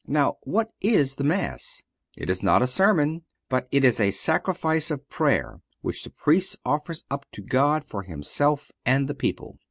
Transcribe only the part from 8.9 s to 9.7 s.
the people.